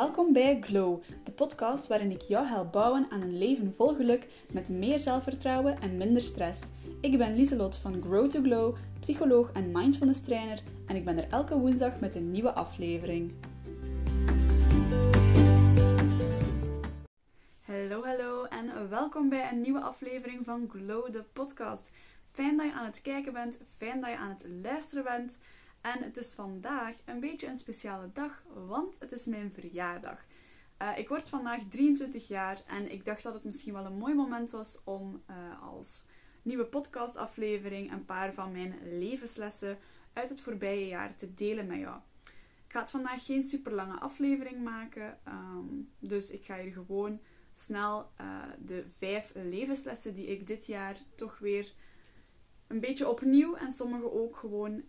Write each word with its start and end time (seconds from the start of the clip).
Welkom 0.00 0.32
bij 0.32 0.60
Glow, 0.60 1.02
de 1.24 1.32
podcast 1.32 1.86
waarin 1.86 2.10
ik 2.10 2.20
jou 2.20 2.46
help 2.46 2.72
bouwen 2.72 3.06
aan 3.10 3.20
een 3.20 3.38
leven 3.38 3.74
vol 3.74 3.94
geluk 3.94 4.44
met 4.52 4.68
meer 4.68 4.98
zelfvertrouwen 4.98 5.80
en 5.80 5.96
minder 5.96 6.22
stress. 6.22 6.62
Ik 7.00 7.18
ben 7.18 7.34
Lieselot 7.34 7.76
van 7.76 8.02
Grow 8.02 8.30
to 8.30 8.40
Glow, 8.42 8.76
psycholoog 9.00 9.52
en 9.52 9.70
mindfulness 9.72 10.22
trainer 10.22 10.62
en 10.86 10.96
ik 10.96 11.04
ben 11.04 11.18
er 11.18 11.30
elke 11.30 11.58
woensdag 11.58 12.00
met 12.00 12.14
een 12.14 12.30
nieuwe 12.30 12.52
aflevering. 12.52 13.32
Hallo, 17.60 18.04
hallo 18.04 18.44
en 18.44 18.88
welkom 18.88 19.28
bij 19.28 19.52
een 19.52 19.60
nieuwe 19.60 19.80
aflevering 19.80 20.44
van 20.44 20.68
Glow, 20.68 21.12
de 21.12 21.24
podcast. 21.32 21.90
Fijn 22.32 22.56
dat 22.56 22.66
je 22.66 22.72
aan 22.72 22.86
het 22.86 23.02
kijken 23.02 23.32
bent, 23.32 23.58
fijn 23.76 24.00
dat 24.00 24.10
je 24.10 24.16
aan 24.16 24.30
het 24.30 24.46
luisteren 24.62 25.04
bent. 25.04 25.38
En 25.80 26.02
het 26.02 26.16
is 26.16 26.32
vandaag 26.32 26.94
een 27.04 27.20
beetje 27.20 27.46
een 27.46 27.56
speciale 27.56 28.10
dag, 28.12 28.42
want 28.66 28.96
het 28.98 29.12
is 29.12 29.24
mijn 29.24 29.52
verjaardag. 29.52 30.24
Uh, 30.82 30.98
ik 30.98 31.08
word 31.08 31.28
vandaag 31.28 31.62
23 31.68 32.28
jaar 32.28 32.62
en 32.66 32.92
ik 32.92 33.04
dacht 33.04 33.22
dat 33.22 33.34
het 33.34 33.44
misschien 33.44 33.72
wel 33.72 33.84
een 33.84 33.98
mooi 33.98 34.14
moment 34.14 34.50
was 34.50 34.80
om 34.84 35.22
uh, 35.30 35.62
als 35.62 36.04
nieuwe 36.42 36.64
podcastaflevering 36.64 37.92
een 37.92 38.04
paar 38.04 38.32
van 38.32 38.52
mijn 38.52 38.98
levenslessen 38.98 39.78
uit 40.12 40.28
het 40.28 40.40
voorbije 40.40 40.86
jaar 40.86 41.16
te 41.16 41.34
delen 41.34 41.66
met 41.66 41.78
jou. 41.78 41.96
Ik 42.66 42.76
ga 42.76 42.80
het 42.80 42.90
vandaag 42.90 43.24
geen 43.24 43.42
super 43.42 43.72
lange 43.72 43.98
aflevering 43.98 44.62
maken, 44.64 45.18
um, 45.28 45.90
dus 45.98 46.30
ik 46.30 46.44
ga 46.44 46.58
hier 46.58 46.72
gewoon 46.72 47.20
snel 47.52 48.10
uh, 48.20 48.42
de 48.58 48.84
vijf 48.88 49.32
levenslessen 49.34 50.14
die 50.14 50.26
ik 50.26 50.46
dit 50.46 50.66
jaar 50.66 50.96
toch 51.14 51.38
weer 51.38 51.72
een 52.66 52.80
beetje 52.80 53.08
opnieuw 53.08 53.54
en 53.54 53.72
sommige 53.72 54.12
ook 54.12 54.36
gewoon 54.36 54.82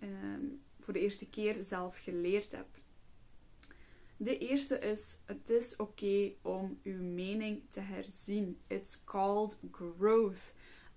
voor 0.81 0.93
de 0.93 0.99
eerste 0.99 1.29
keer 1.29 1.63
zelf 1.63 1.97
geleerd 1.97 2.51
heb. 2.51 2.67
De 4.17 4.37
eerste 4.37 4.79
is: 4.79 5.19
het 5.25 5.49
is 5.49 5.75
oké 5.75 6.33
om 6.41 6.79
uw 6.83 7.03
mening 7.03 7.61
te 7.69 7.79
herzien. 7.79 8.59
It's 8.67 9.03
called 9.03 9.57
growth. 9.71 10.53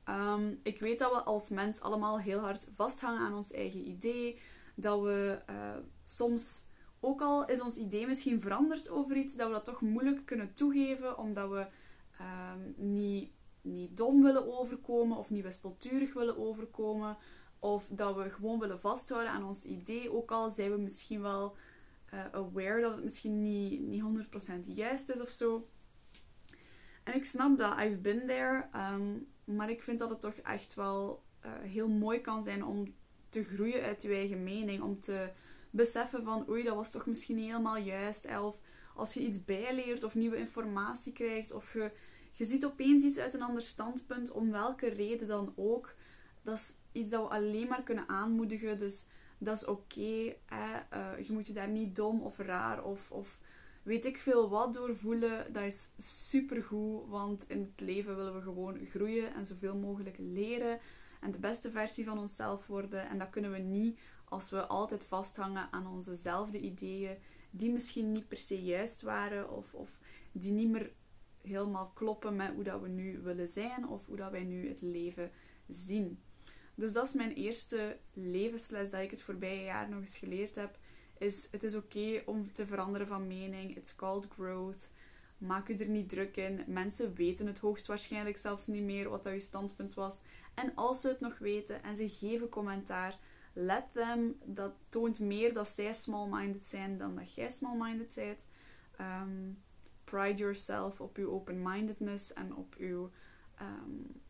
Um, 0.08 0.60
ik 0.62 0.78
weet 0.78 0.98
dat 0.98 1.12
we 1.12 1.22
als 1.22 1.48
mens 1.48 1.80
allemaal 1.80 2.20
heel 2.20 2.38
hard 2.38 2.68
vasthangen 2.74 3.20
aan 3.20 3.34
ons 3.34 3.52
eigen 3.52 3.88
idee. 3.88 4.38
Dat 4.76 5.02
we 5.02 5.42
uh, 5.50 5.76
soms, 6.02 6.64
ook 7.00 7.20
al 7.20 7.46
is 7.46 7.60
ons 7.60 7.76
idee 7.76 8.06
misschien 8.06 8.40
veranderd 8.40 8.90
over 8.90 9.16
iets, 9.16 9.36
dat 9.36 9.46
we 9.46 9.52
dat 9.52 9.64
toch 9.64 9.80
moeilijk 9.80 10.26
kunnen 10.26 10.54
toegeven, 10.54 11.18
omdat 11.18 11.50
we 11.50 11.66
um, 12.20 12.74
niet, 12.76 13.30
niet 13.60 13.96
dom 13.96 14.22
willen 14.22 14.58
overkomen 14.58 15.16
of 15.16 15.30
niet 15.30 15.42
wispelturig 15.42 16.12
willen 16.12 16.38
overkomen. 16.38 17.16
Of 17.64 17.88
dat 17.90 18.16
we 18.16 18.30
gewoon 18.30 18.58
willen 18.58 18.80
vasthouden 18.80 19.32
aan 19.32 19.44
ons 19.44 19.64
idee, 19.64 20.12
ook 20.12 20.30
al 20.30 20.50
zijn 20.50 20.70
we 20.70 20.76
misschien 20.76 21.22
wel 21.22 21.56
uh, 22.14 22.24
aware 22.32 22.80
dat 22.80 22.92
het 22.92 23.02
misschien 23.02 23.42
niet, 23.42 23.80
niet 23.80 24.02
100% 24.66 24.72
juist 24.72 25.08
is 25.08 25.20
of 25.20 25.28
zo. 25.28 25.68
En 27.04 27.14
ik 27.14 27.24
snap 27.24 27.58
dat, 27.58 27.78
I've 27.78 27.98
been 27.98 28.26
there. 28.26 28.66
Um, 28.92 29.26
maar 29.44 29.70
ik 29.70 29.82
vind 29.82 29.98
dat 29.98 30.10
het 30.10 30.20
toch 30.20 30.34
echt 30.34 30.74
wel 30.74 31.22
uh, 31.44 31.52
heel 31.60 31.88
mooi 31.88 32.20
kan 32.20 32.42
zijn 32.42 32.64
om 32.64 32.94
te 33.28 33.44
groeien 33.44 33.82
uit 33.82 34.02
je 34.02 34.14
eigen 34.14 34.42
mening. 34.42 34.82
Om 34.82 35.00
te 35.00 35.30
beseffen 35.70 36.22
van, 36.22 36.48
oei, 36.48 36.62
dat 36.62 36.74
was 36.74 36.90
toch 36.90 37.06
misschien 37.06 37.36
niet 37.36 37.50
helemaal 37.50 37.78
juist. 37.78 38.38
Of 38.40 38.60
als 38.94 39.14
je 39.14 39.20
iets 39.20 39.44
bijleert 39.44 40.02
of 40.02 40.14
nieuwe 40.14 40.36
informatie 40.36 41.12
krijgt. 41.12 41.52
Of 41.52 41.72
je, 41.72 41.90
je 42.32 42.44
ziet 42.44 42.64
opeens 42.64 43.02
iets 43.02 43.18
uit 43.18 43.34
een 43.34 43.42
ander 43.42 43.62
standpunt, 43.62 44.30
om 44.30 44.50
welke 44.50 44.88
reden 44.88 45.28
dan 45.28 45.52
ook 45.56 45.94
dat 46.44 46.54
is 46.58 46.74
iets 46.94 47.10
dat 47.10 47.22
we 47.22 47.34
alleen 47.34 47.68
maar 47.68 47.82
kunnen 47.82 48.08
aanmoedigen. 48.08 48.78
Dus 48.78 49.06
dat 49.38 49.56
is 49.56 49.66
oké. 49.66 50.00
uh, 50.00 51.20
je 51.20 51.32
moet 51.32 51.46
je 51.46 51.52
daar 51.52 51.68
niet 51.68 51.96
dom 51.96 52.20
of 52.22 52.38
raar 52.38 52.84
of, 52.84 53.10
of 53.10 53.40
weet 53.82 54.04
ik 54.04 54.16
veel 54.16 54.48
wat 54.48 54.74
door 54.74 54.96
voelen. 54.96 55.52
Dat 55.52 55.62
is 55.62 55.90
supergoed. 55.96 57.08
Want 57.08 57.48
in 57.48 57.60
het 57.60 57.80
leven 57.80 58.16
willen 58.16 58.34
we 58.34 58.40
gewoon 58.40 58.86
groeien 58.86 59.34
en 59.34 59.46
zoveel 59.46 59.76
mogelijk 59.76 60.16
leren. 60.18 60.78
En 61.20 61.30
de 61.30 61.38
beste 61.38 61.70
versie 61.70 62.04
van 62.04 62.18
onszelf 62.18 62.66
worden. 62.66 63.08
En 63.08 63.18
dat 63.18 63.30
kunnen 63.30 63.52
we 63.52 63.58
niet 63.58 64.00
als 64.24 64.50
we 64.50 64.66
altijd 64.66 65.04
vasthangen 65.04 65.68
aan 65.72 65.86
onzezelfde 65.86 66.60
ideeën. 66.60 67.16
Die 67.50 67.70
misschien 67.70 68.12
niet 68.12 68.28
per 68.28 68.36
se 68.36 68.64
juist 68.64 69.02
waren. 69.02 69.50
Of, 69.50 69.74
of 69.74 69.98
die 70.32 70.52
niet 70.52 70.70
meer 70.70 70.92
helemaal 71.42 71.90
kloppen 71.94 72.36
met 72.36 72.54
hoe 72.54 72.64
dat 72.64 72.80
we 72.80 72.88
nu 72.88 73.20
willen 73.22 73.48
zijn. 73.48 73.88
Of 73.88 74.06
hoe 74.06 74.16
dat 74.16 74.30
wij 74.30 74.44
nu 74.44 74.68
het 74.68 74.80
leven 74.80 75.30
zien. 75.68 76.22
Dus 76.74 76.92
dat 76.92 77.06
is 77.06 77.12
mijn 77.12 77.32
eerste 77.32 77.96
levensles 78.12 78.90
dat 78.90 79.00
ik 79.00 79.10
het 79.10 79.22
voorbije 79.22 79.64
jaar 79.64 79.88
nog 79.88 80.00
eens 80.00 80.16
geleerd 80.16 80.54
heb. 80.54 80.78
Is 81.18 81.48
het 81.50 81.62
is 81.62 81.74
oké 81.74 82.22
om 82.26 82.52
te 82.52 82.66
veranderen 82.66 83.06
van 83.06 83.26
mening. 83.26 83.76
It's 83.76 83.94
called 83.94 84.26
growth. 84.28 84.88
Maak 85.38 85.68
u 85.68 85.74
er 85.74 85.88
niet 85.88 86.08
druk 86.08 86.36
in. 86.36 86.64
Mensen 86.66 87.14
weten 87.14 87.46
het 87.46 87.58
hoogstwaarschijnlijk 87.58 88.38
zelfs 88.38 88.66
niet 88.66 88.82
meer 88.82 89.08
wat 89.08 89.22
dat 89.22 89.32
uw 89.32 89.38
standpunt 89.38 89.94
was. 89.94 90.18
En 90.54 90.74
als 90.74 91.00
ze 91.00 91.08
het 91.08 91.20
nog 91.20 91.38
weten 91.38 91.82
en 91.82 91.96
ze 91.96 92.08
geven 92.08 92.48
commentaar, 92.48 93.18
let 93.52 93.84
them. 93.92 94.38
Dat 94.44 94.72
toont 94.88 95.20
meer 95.20 95.54
dat 95.54 95.68
zij 95.68 95.92
small-minded 95.92 96.66
zijn 96.66 96.98
dan 96.98 97.16
dat 97.16 97.34
jij 97.34 97.50
small-minded 97.50 98.14
bent. 98.14 98.46
Um, 99.00 99.62
pride 100.04 100.38
yourself 100.38 101.00
op 101.00 101.16
uw 101.16 101.30
open-mindedness 101.30 102.32
en 102.32 102.54
op 102.54 102.74
uw 102.78 103.10
um, 103.60 104.22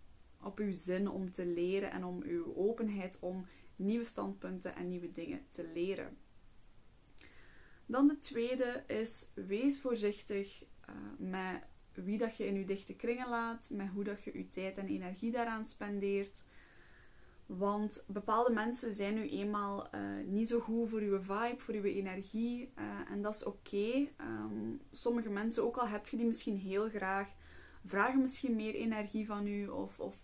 op 0.45 0.59
uw 0.59 0.73
zin 0.73 1.09
om 1.09 1.31
te 1.31 1.47
leren 1.47 1.91
en 1.91 2.05
om 2.05 2.23
uw 2.23 2.57
openheid 2.57 3.19
om 3.21 3.47
nieuwe 3.77 4.05
standpunten 4.05 4.75
en 4.75 4.89
nieuwe 4.89 5.11
dingen 5.11 5.41
te 5.49 5.71
leren. 5.75 6.17
Dan 7.87 8.09
de 8.09 8.19
tweede 8.19 8.85
is 8.87 9.27
wees 9.35 9.81
voorzichtig 9.81 10.65
uh, 10.89 10.95
met 11.19 11.63
wie 11.93 12.19
dat 12.19 12.37
je 12.37 12.47
in 12.47 12.55
je 12.55 12.65
dichte 12.65 12.95
kringen 12.95 13.29
laat, 13.29 13.69
met 13.73 13.89
hoe 13.89 14.05
dat 14.05 14.23
je 14.23 14.39
je 14.39 14.49
tijd 14.49 14.79
en 14.79 14.87
energie 14.87 15.31
daaraan 15.31 15.65
spendeert. 15.65 16.45
Want 17.47 18.05
bepaalde 18.07 18.53
mensen 18.53 18.95
zijn 18.95 19.15
nu 19.15 19.29
eenmaal 19.29 19.89
uh, 19.95 20.01
niet 20.27 20.49
zo 20.49 20.61
goed 20.61 20.89
voor 20.89 21.01
uw 21.01 21.21
vibe, 21.21 21.57
voor 21.59 21.75
uw 21.75 21.83
energie. 21.83 22.73
Uh, 22.79 23.11
en 23.11 23.23
dat 23.23 23.35
is 23.35 23.45
oké. 23.45 24.09
Um, 24.21 24.81
sommige 24.91 25.31
mensen, 25.31 25.65
ook 25.65 25.77
al 25.77 25.89
heb 25.89 26.07
je 26.07 26.17
die 26.17 26.27
misschien 26.27 26.57
heel 26.57 26.89
graag, 26.89 27.35
vragen 27.85 28.21
misschien 28.21 28.57
meer 28.57 28.75
energie 28.75 29.27
van 29.27 29.47
u. 29.47 29.69
Of, 29.69 30.01
of 30.01 30.23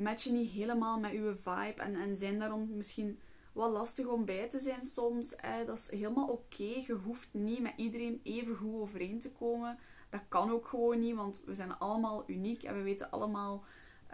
matchen 0.00 0.34
niet 0.34 0.50
helemaal 0.50 1.00
met 1.00 1.12
uw 1.12 1.36
vibe 1.36 1.82
en, 1.82 1.94
en 1.94 2.16
zijn 2.16 2.38
daarom 2.38 2.76
misschien 2.76 3.18
wat 3.52 3.70
lastig 3.70 4.06
om 4.06 4.24
bij 4.24 4.48
te 4.48 4.58
zijn 4.58 4.84
soms. 4.84 5.36
Eh, 5.36 5.66
dat 5.66 5.78
is 5.78 5.90
helemaal 5.90 6.28
oké. 6.28 6.64
Je 6.86 6.98
hoeft 7.04 7.28
niet 7.30 7.60
met 7.60 7.72
iedereen 7.76 8.20
even 8.22 8.56
goed 8.56 8.80
overeen 8.80 9.18
te 9.18 9.32
komen. 9.32 9.78
Dat 10.08 10.20
kan 10.28 10.50
ook 10.50 10.66
gewoon 10.66 10.98
niet, 10.98 11.14
want 11.14 11.42
we 11.44 11.54
zijn 11.54 11.78
allemaal 11.78 12.24
uniek 12.26 12.62
en 12.62 12.74
we 12.74 12.82
weten 12.82 13.10
allemaal, 13.10 13.64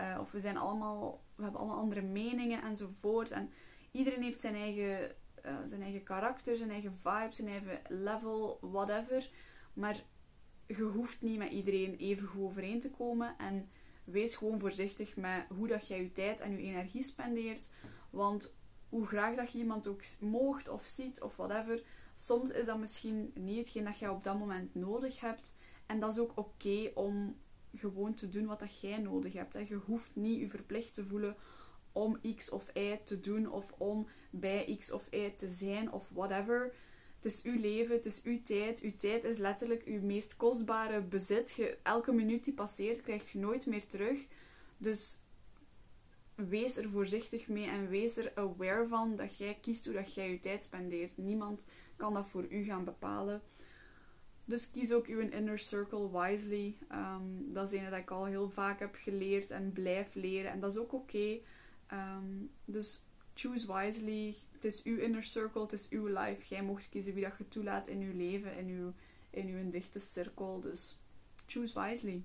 uh, 0.00 0.16
of 0.20 0.32
we 0.32 0.40
zijn 0.40 0.56
allemaal, 0.56 1.22
we 1.34 1.42
hebben 1.42 1.60
allemaal 1.60 1.78
andere 1.78 2.02
meningen 2.02 2.62
enzovoort. 2.62 3.30
En 3.30 3.50
iedereen 3.90 4.22
heeft 4.22 4.40
zijn 4.40 4.54
eigen, 4.54 5.14
uh, 5.44 5.56
zijn 5.64 5.82
eigen 5.82 6.02
karakter, 6.02 6.56
zijn 6.56 6.70
eigen 6.70 6.94
vibe, 6.94 7.28
zijn 7.30 7.48
eigen 7.48 7.80
level, 7.88 8.58
whatever. 8.60 9.30
Maar 9.72 10.04
je 10.66 10.82
hoeft 10.82 11.22
niet 11.22 11.38
met 11.38 11.50
iedereen 11.50 11.96
even 11.96 12.28
goed 12.28 12.42
overeen 12.42 12.80
te 12.80 12.90
komen. 12.90 13.34
En 13.38 13.70
wees 14.06 14.36
gewoon 14.36 14.60
voorzichtig 14.60 15.16
met 15.16 15.46
hoe 15.48 15.68
dat 15.68 15.88
jij 15.88 16.02
je 16.02 16.12
tijd 16.12 16.40
en 16.40 16.50
je 16.50 16.58
energie 16.58 17.02
spendeert. 17.02 17.68
Want 18.10 18.54
hoe 18.88 19.06
graag 19.06 19.36
dat 19.36 19.52
je 19.52 19.58
iemand 19.58 19.86
ook 19.86 20.02
moogt 20.20 20.68
of 20.68 20.84
ziet 20.84 21.22
of 21.22 21.36
whatever, 21.36 21.82
soms 22.14 22.50
is 22.50 22.64
dat 22.64 22.78
misschien 22.78 23.30
niet 23.34 23.58
hetgeen 23.58 23.84
dat 23.84 23.98
jij 23.98 24.08
op 24.08 24.24
dat 24.24 24.38
moment 24.38 24.74
nodig 24.74 25.20
hebt. 25.20 25.52
En 25.86 25.98
dat 25.98 26.12
is 26.12 26.18
ook 26.18 26.32
oké 26.34 26.90
om 26.94 27.36
gewoon 27.74 28.14
te 28.14 28.28
doen 28.28 28.46
wat 28.46 28.58
dat 28.58 28.80
jij 28.80 28.98
nodig 28.98 29.32
hebt. 29.32 29.68
Je 29.68 29.74
hoeft 29.74 30.10
niet 30.12 30.40
je 30.40 30.48
verplicht 30.48 30.94
te 30.94 31.04
voelen 31.04 31.36
om 31.92 32.20
X 32.36 32.50
of 32.50 32.70
Y 32.74 32.96
te 33.04 33.20
doen 33.20 33.50
of 33.50 33.72
om 33.78 34.08
bij 34.30 34.76
X 34.78 34.92
of 34.92 35.08
Y 35.10 35.30
te 35.36 35.48
zijn 35.48 35.92
of 35.92 36.08
whatever. 36.12 36.74
Het 37.26 37.34
is 37.34 37.42
uw 37.42 37.60
leven, 37.60 37.94
het 37.94 38.06
is 38.06 38.22
uw 38.22 38.42
tijd. 38.42 38.80
Uw 38.80 38.96
tijd 38.96 39.24
is 39.24 39.38
letterlijk 39.38 39.82
uw 39.84 40.00
meest 40.00 40.36
kostbare 40.36 41.00
bezit. 41.00 41.52
Je, 41.52 41.78
elke 41.82 42.12
minuut 42.12 42.44
die 42.44 42.54
passeert, 42.54 43.00
krijgt 43.00 43.30
je 43.30 43.38
nooit 43.38 43.66
meer 43.66 43.86
terug. 43.86 44.26
Dus 44.76 45.18
wees 46.34 46.76
er 46.76 46.88
voorzichtig 46.88 47.48
mee 47.48 47.68
en 47.68 47.88
wees 47.88 48.16
er 48.16 48.32
aware 48.34 48.86
van 48.86 49.16
dat 49.16 49.36
jij 49.36 49.58
kiest 49.60 49.84
hoe 49.84 49.94
dat 49.94 50.14
jij 50.14 50.30
je 50.30 50.38
tijd 50.38 50.62
spendeert. 50.62 51.16
Niemand 51.16 51.64
kan 51.96 52.14
dat 52.14 52.26
voor 52.26 52.46
u 52.50 52.62
gaan 52.62 52.84
bepalen. 52.84 53.42
Dus 54.44 54.70
kies 54.70 54.92
ook 54.92 55.06
uw 55.06 55.20
inner 55.20 55.58
circle 55.58 56.20
wisely. 56.20 56.76
Um, 56.92 57.52
dat 57.52 57.72
is 57.72 57.78
een 57.78 57.90
dat 57.90 57.98
ik 57.98 58.10
al 58.10 58.24
heel 58.24 58.50
vaak 58.50 58.78
heb 58.78 58.94
geleerd 58.94 59.50
en 59.50 59.72
blijf 59.72 60.14
leren. 60.14 60.50
En 60.50 60.60
dat 60.60 60.70
is 60.70 60.78
ook 60.78 60.92
oké. 60.92 61.16
Okay. 61.16 61.42
Um, 61.92 62.50
dus 62.64 63.06
choose 63.36 63.72
wisely. 63.72 64.34
Het 64.52 64.64
is 64.64 64.82
uw 64.82 64.98
inner 64.98 65.22
circle, 65.22 65.62
het 65.62 65.72
is 65.72 65.88
uw 65.88 66.06
life. 66.06 66.54
Jij 66.54 66.62
mocht 66.62 66.88
kiezen 66.88 67.14
wie 67.14 67.24
dat 67.24 67.38
je 67.38 67.48
toelaat 67.48 67.86
in 67.86 68.00
uw 68.00 68.16
leven, 68.16 68.56
in 68.56 68.68
uw, 68.68 68.92
in 69.30 69.48
uw 69.48 69.70
dichte 69.70 69.98
cirkel. 69.98 70.60
Dus 70.60 70.98
choose 71.46 71.80
wisely. 71.80 72.24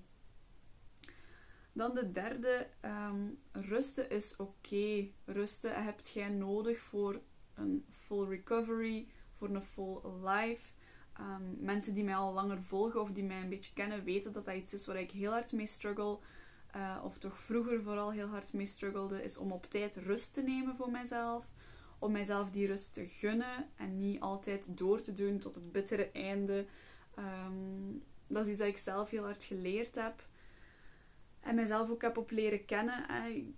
Dan 1.72 1.94
de 1.94 2.10
derde, 2.10 2.66
um, 2.84 3.38
rusten 3.52 4.10
is 4.10 4.36
oké. 4.36 5.08
Rusten 5.24 5.84
heb 5.84 6.00
jij 6.00 6.28
nodig 6.28 6.78
voor 6.78 7.20
een 7.54 7.84
full 7.90 8.28
recovery, 8.28 9.06
voor 9.32 9.48
een 9.48 9.62
full 9.62 10.00
life. 10.24 10.72
Ehm, 11.12 11.64
mensen 11.64 11.94
die 11.94 12.04
mij 12.04 12.14
al 12.14 12.32
langer 12.32 12.62
volgen 12.62 13.00
of 13.00 13.10
die 13.10 13.24
mij 13.24 13.40
een 13.40 13.48
beetje 13.48 13.72
kennen, 13.72 14.04
weten 14.04 14.32
dat 14.32 14.44
dat 14.44 14.54
iets 14.54 14.72
is 14.72 14.86
waar 14.86 15.00
ik 15.00 15.10
heel 15.10 15.30
hard 15.30 15.52
mee 15.52 15.66
struggle. 15.66 16.18
Uh, 16.76 16.98
of 17.04 17.18
toch 17.18 17.38
vroeger 17.38 17.82
vooral 17.82 18.12
heel 18.12 18.26
hard 18.26 18.52
mee 18.52 18.66
struggelde, 18.66 19.22
is 19.22 19.36
om 19.36 19.52
op 19.52 19.66
tijd 19.66 19.96
rust 19.96 20.34
te 20.34 20.42
nemen 20.42 20.76
voor 20.76 20.90
mijzelf. 20.90 21.48
Om 21.98 22.12
mijzelf 22.12 22.50
die 22.50 22.66
rust 22.66 22.94
te 22.94 23.06
gunnen 23.06 23.68
en 23.76 23.98
niet 23.98 24.20
altijd 24.20 24.78
door 24.78 25.00
te 25.00 25.12
doen 25.12 25.38
tot 25.38 25.54
het 25.54 25.72
bittere 25.72 26.10
einde. 26.12 26.66
Ehm, 27.14 27.52
dat 28.26 28.44
is 28.44 28.50
iets 28.50 28.58
dat 28.58 28.68
ik 28.68 28.78
zelf 28.78 29.10
heel 29.10 29.24
hard 29.24 29.44
geleerd 29.44 29.94
heb. 29.94 30.24
En 31.42 31.54
mijzelf 31.54 31.90
ook 31.90 32.02
heb 32.02 32.16
op 32.16 32.30
leren 32.30 32.64
kennen. 32.64 33.04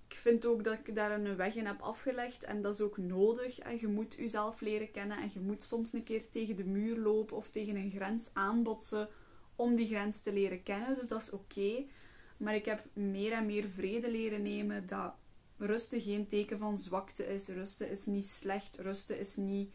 Ik 0.08 0.14
vind 0.14 0.46
ook 0.46 0.64
dat 0.64 0.78
ik 0.84 0.94
daar 0.94 1.10
een 1.10 1.36
weg 1.36 1.54
in 1.54 1.66
heb 1.66 1.80
afgelegd. 1.80 2.44
En 2.44 2.62
dat 2.62 2.74
is 2.74 2.80
ook 2.80 2.96
nodig. 2.96 3.80
Je 3.80 3.88
moet 3.88 4.14
jezelf 4.14 4.60
leren 4.60 4.90
kennen. 4.90 5.16
En 5.16 5.28
je 5.32 5.40
moet 5.40 5.62
soms 5.62 5.92
een 5.92 6.04
keer 6.04 6.30
tegen 6.30 6.56
de 6.56 6.64
muur 6.64 6.98
lopen 6.98 7.36
of 7.36 7.50
tegen 7.50 7.76
een 7.76 7.90
grens 7.90 8.30
aanbotsen 8.32 9.08
om 9.56 9.74
die 9.74 9.86
grens 9.86 10.20
te 10.20 10.32
leren 10.32 10.62
kennen. 10.62 10.94
Dus 10.94 11.08
dat 11.08 11.20
is 11.20 11.30
oké. 11.30 11.84
Maar 12.36 12.54
ik 12.54 12.64
heb 12.64 12.84
meer 12.92 13.32
en 13.32 13.46
meer 13.46 13.68
vrede 13.68 14.10
leren 14.10 14.42
nemen 14.42 14.86
dat 14.86 15.14
rusten 15.56 16.00
geen 16.00 16.26
teken 16.26 16.58
van 16.58 16.78
zwakte 16.78 17.26
is. 17.26 17.48
Rusten 17.48 17.90
is 17.90 18.06
niet 18.06 18.26
slecht. 18.26 18.78
Rusten 18.78 19.18
is 19.18 19.36
niet 19.36 19.74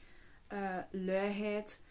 uh, 0.54 0.78
luiheid. 0.92 1.82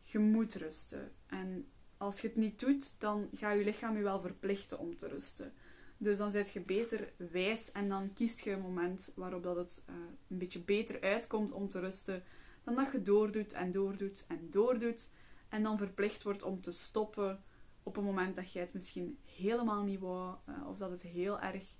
Je 0.00 0.18
moet 0.18 0.54
rusten. 0.54 1.12
En 1.26 1.68
als 1.96 2.20
je 2.20 2.26
het 2.26 2.36
niet 2.36 2.58
doet, 2.60 2.94
dan 3.00 3.28
gaat 3.34 3.58
je 3.58 3.64
lichaam 3.64 3.96
je 3.96 4.02
wel 4.02 4.20
verplichten 4.20 4.78
om 4.78 4.96
te 4.96 5.08
rusten. 5.08 5.52
Dus 5.96 6.18
dan 6.18 6.30
zit 6.30 6.52
je 6.52 6.60
beter 6.60 7.12
wijs 7.16 7.72
en 7.72 7.88
dan 7.88 8.12
kiest 8.12 8.40
je 8.40 8.50
een 8.50 8.60
moment 8.60 9.12
waarop 9.14 9.42
dat 9.42 9.56
het 9.56 9.82
uh, 9.90 9.94
een 10.28 10.38
beetje 10.38 10.60
beter 10.60 11.00
uitkomt 11.00 11.52
om 11.52 11.68
te 11.68 11.80
rusten. 11.80 12.22
Dan 12.64 12.74
dat 12.74 12.92
je 12.92 13.02
doordoet 13.02 13.52
en 13.52 13.70
doordoet 13.70 14.24
en 14.28 14.50
doordoet. 14.50 15.10
En 15.48 15.62
dan 15.62 15.78
verplicht 15.78 16.22
wordt 16.22 16.42
om 16.42 16.60
te 16.60 16.72
stoppen 16.72 17.42
op 17.84 17.96
een 17.96 18.04
moment 18.04 18.36
dat 18.36 18.52
jij 18.52 18.62
het 18.62 18.74
misschien 18.74 19.18
helemaal 19.24 19.82
niet 19.82 20.00
wou. 20.00 20.36
Uh, 20.48 20.68
of 20.68 20.78
dat 20.78 20.90
het 20.90 21.02
heel 21.02 21.40
erg 21.40 21.76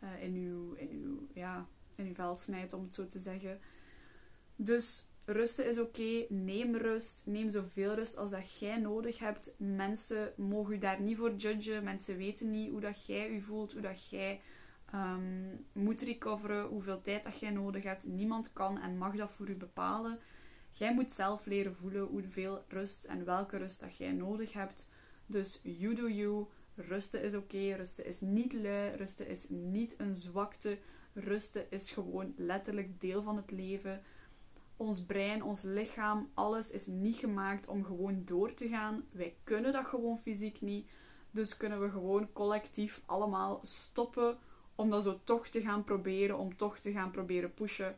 uh, 0.00 0.22
in, 0.22 0.34
uw, 0.34 0.72
in, 0.72 0.90
uw, 0.90 1.26
ja, 1.34 1.66
in 1.96 2.06
uw 2.06 2.14
vel 2.14 2.34
snijdt, 2.34 2.72
om 2.72 2.82
het 2.82 2.94
zo 2.94 3.06
te 3.06 3.18
zeggen. 3.18 3.60
Dus 4.56 5.08
rusten 5.26 5.66
is 5.66 5.78
oké. 5.78 6.26
Neem 6.28 6.76
rust. 6.76 7.22
Neem 7.26 7.50
zoveel 7.50 7.94
rust 7.94 8.16
als 8.16 8.30
dat 8.30 8.58
jij 8.58 8.78
nodig 8.78 9.18
hebt. 9.18 9.54
Mensen 9.58 10.32
mogen 10.36 10.74
u 10.74 10.78
daar 10.78 11.00
niet 11.00 11.16
voor 11.16 11.34
judgen. 11.34 11.84
Mensen 11.84 12.16
weten 12.16 12.50
niet 12.50 12.70
hoe 12.70 12.80
dat 12.80 13.06
jij 13.06 13.30
u 13.30 13.40
voelt, 13.40 13.72
hoe 13.72 13.82
dat 13.82 14.08
jij 14.08 14.40
um, 14.94 15.66
moet 15.72 16.00
recoveren, 16.00 16.66
hoeveel 16.66 17.00
tijd 17.00 17.24
dat 17.24 17.38
jij 17.38 17.50
nodig 17.50 17.82
hebt. 17.82 18.06
Niemand 18.06 18.52
kan 18.52 18.78
en 18.78 18.98
mag 18.98 19.16
dat 19.16 19.30
voor 19.30 19.48
u 19.48 19.54
bepalen. 19.54 20.18
Jij 20.70 20.94
moet 20.94 21.12
zelf 21.12 21.46
leren 21.46 21.74
voelen 21.74 22.06
hoeveel 22.06 22.64
rust 22.68 23.04
en 23.04 23.24
welke 23.24 23.56
rust 23.56 23.80
dat 23.80 23.96
jij 23.96 24.12
nodig 24.12 24.52
hebt. 24.52 24.88
Dus 25.32 25.60
you 25.62 25.94
do 25.94 26.08
you. 26.08 26.46
Rusten 26.74 27.22
is 27.22 27.34
oké. 27.34 27.74
Rusten 27.74 28.06
is 28.06 28.20
niet 28.20 28.52
lui. 28.52 28.96
Rusten 28.96 29.28
is 29.28 29.46
niet 29.48 29.94
een 29.98 30.16
zwakte. 30.16 30.78
Rusten 31.12 31.70
is 31.70 31.90
gewoon 31.90 32.34
letterlijk 32.36 33.00
deel 33.00 33.22
van 33.22 33.36
het 33.36 33.50
leven 33.50 34.02
ons 34.82 35.04
brein, 35.04 35.42
ons 35.42 35.62
lichaam, 35.62 36.30
alles 36.34 36.70
is 36.70 36.86
niet 36.86 37.16
gemaakt 37.16 37.68
om 37.68 37.84
gewoon 37.84 38.24
door 38.24 38.54
te 38.54 38.68
gaan. 38.68 39.04
Wij 39.10 39.36
kunnen 39.44 39.72
dat 39.72 39.86
gewoon 39.86 40.18
fysiek 40.18 40.60
niet. 40.60 40.90
Dus 41.30 41.56
kunnen 41.56 41.80
we 41.80 41.90
gewoon 41.90 42.32
collectief 42.32 43.02
allemaal 43.06 43.60
stoppen 43.62 44.38
om 44.74 44.90
dat 44.90 45.02
zo 45.02 45.20
toch 45.24 45.48
te 45.48 45.60
gaan 45.60 45.84
proberen, 45.84 46.38
om 46.38 46.56
toch 46.56 46.78
te 46.78 46.92
gaan 46.92 47.10
proberen 47.10 47.54
pushen. 47.54 47.96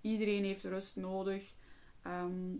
Iedereen 0.00 0.44
heeft 0.44 0.64
rust 0.64 0.96
nodig. 0.96 1.54
Ehm, 2.02 2.56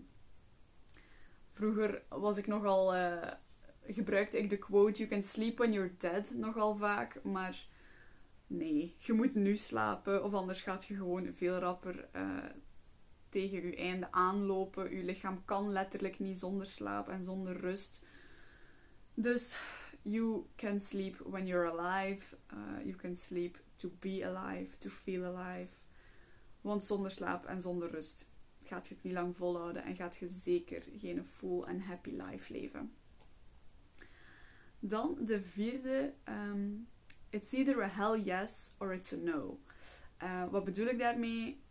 vroeger 1.51 2.03
was 2.09 2.37
ik 2.37 2.47
nogal, 2.47 2.95
uh, 2.95 3.31
gebruikte 3.87 4.37
ik 4.37 4.49
de 4.49 4.57
quote: 4.57 4.97
You 4.99 5.09
can 5.09 5.21
sleep 5.21 5.57
when 5.57 5.71
you're 5.71 5.95
dead 5.97 6.33
nogal 6.35 6.75
vaak. 6.75 7.23
Maar 7.23 7.67
nee, 8.47 8.95
je 8.97 9.13
moet 9.13 9.35
nu 9.35 9.57
slapen, 9.57 10.23
of 10.23 10.33
anders 10.33 10.61
gaat 10.61 10.85
je 10.85 10.95
gewoon 10.95 11.33
veel 11.33 11.57
rapper 11.57 12.09
uh, 12.15 12.37
tegen 13.29 13.65
je 13.65 13.75
einde 13.75 14.11
aanlopen. 14.11 14.95
Je 14.95 15.03
lichaam 15.03 15.45
kan 15.45 15.71
letterlijk 15.71 16.19
niet 16.19 16.39
zonder 16.39 16.67
slaap 16.67 17.07
en 17.07 17.23
zonder 17.23 17.59
rust. 17.59 18.05
Dus 19.13 19.59
you 20.01 20.45
can 20.55 20.79
sleep 20.79 21.17
when 21.17 21.47
you're 21.47 21.79
alive. 21.79 22.35
Uh, 22.53 22.85
you 22.85 22.95
can 22.95 23.15
sleep 23.15 23.59
to 23.75 23.91
be 23.99 24.25
alive, 24.25 24.77
to 24.77 24.89
feel 24.89 25.23
alive. 25.23 25.73
Want 26.61 26.83
zonder 26.83 27.11
slaap 27.11 27.45
en 27.45 27.61
zonder 27.61 27.91
rust 27.91 28.31
gaat 28.63 28.87
je 28.87 28.93
het 28.93 29.03
niet 29.03 29.13
lang 29.13 29.35
volhouden 29.35 29.83
en 29.83 29.95
gaat 29.95 30.15
je 30.15 30.27
zeker 30.27 30.83
geen 30.97 31.25
full 31.25 31.63
en 31.63 31.81
happy 31.81 32.09
life 32.09 32.53
leven. 32.53 32.93
Dan 34.85 35.17
de 35.19 35.41
vierde. 35.41 36.13
Um, 36.29 36.87
it's 37.29 37.53
either 37.53 37.81
a 37.83 37.87
hell 37.87 38.21
yes 38.21 38.73
or 38.77 38.93
it's 38.93 39.13
a 39.13 39.17
no. 39.17 39.59
Uh, 40.23 40.43
wat 40.51 40.63
bedoel 40.63 40.87
ik 40.87 40.99
daarmee? 40.99 41.61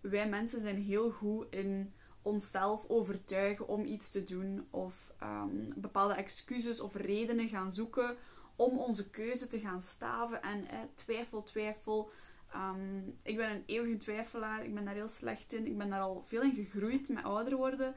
wij 0.00 0.28
mensen 0.28 0.60
zijn 0.60 0.82
heel 0.82 1.10
goed 1.10 1.46
in 1.50 1.92
onszelf 2.22 2.84
overtuigen 2.88 3.68
om 3.68 3.84
iets 3.84 4.10
te 4.10 4.24
doen 4.24 4.66
of 4.70 5.12
um, 5.22 5.72
bepaalde 5.76 6.14
excuses 6.14 6.80
of 6.80 6.94
redenen 6.94 7.48
gaan 7.48 7.72
zoeken 7.72 8.16
om 8.56 8.78
onze 8.78 9.10
keuze 9.10 9.46
te 9.46 9.58
gaan 9.58 9.80
staven. 9.80 10.42
En 10.42 10.68
eh, 10.68 10.78
twijfel, 10.94 11.42
twijfel. 11.42 12.10
Um, 12.54 13.18
ik 13.22 13.36
ben 13.36 13.50
een 13.50 13.62
eeuwige 13.66 13.96
twijfelaar. 13.96 14.64
Ik 14.64 14.74
ben 14.74 14.84
daar 14.84 14.94
heel 14.94 15.08
slecht 15.08 15.52
in. 15.52 15.66
Ik 15.66 15.78
ben 15.78 15.90
daar 15.90 16.00
al 16.00 16.22
veel 16.24 16.42
in 16.42 16.54
gegroeid 16.54 17.08
met 17.08 17.24
ouder 17.24 17.56
worden. 17.56 17.94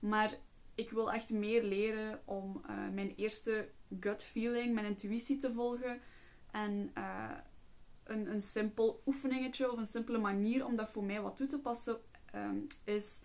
Maar 0.00 0.34
ik 0.76 0.90
wil 0.90 1.12
echt 1.12 1.30
meer 1.30 1.62
leren 1.62 2.20
om 2.24 2.62
uh, 2.70 2.88
mijn 2.92 3.14
eerste 3.16 3.68
gut 4.00 4.22
feeling, 4.24 4.74
mijn 4.74 4.86
intuïtie 4.86 5.36
te 5.36 5.52
volgen. 5.52 6.00
En 6.50 6.90
uh, 6.98 7.30
een, 8.04 8.30
een 8.30 8.40
simpel 8.40 9.02
oefeningetje 9.06 9.72
of 9.72 9.78
een 9.78 9.86
simpele 9.86 10.18
manier 10.18 10.64
om 10.64 10.76
dat 10.76 10.90
voor 10.90 11.04
mij 11.04 11.20
wat 11.20 11.36
toe 11.36 11.46
te 11.46 11.60
passen 11.60 12.00
um, 12.34 12.66
is 12.84 13.20